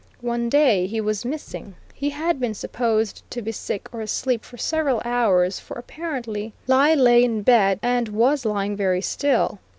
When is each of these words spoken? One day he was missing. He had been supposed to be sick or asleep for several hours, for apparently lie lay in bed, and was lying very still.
One 0.21 0.49
day 0.49 0.87
he 0.87 0.99
was 0.99 1.23
missing. 1.23 1.75
He 1.93 2.09
had 2.09 2.39
been 2.39 2.55
supposed 2.55 3.21
to 3.29 3.43
be 3.43 3.51
sick 3.51 3.87
or 3.91 4.01
asleep 4.01 4.43
for 4.43 4.57
several 4.57 4.99
hours, 5.05 5.59
for 5.59 5.77
apparently 5.77 6.53
lie 6.65 6.95
lay 6.95 7.23
in 7.23 7.43
bed, 7.43 7.77
and 7.83 8.07
was 8.09 8.43
lying 8.43 8.75
very 8.75 9.03
still. 9.03 9.59